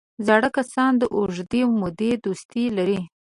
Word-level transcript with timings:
زاړه 0.25 0.49
کسان 0.57 0.91
د 0.97 1.03
اوږدې 1.15 1.61
مودې 1.79 2.11
دوستي 2.25 2.63
لري 2.77 3.01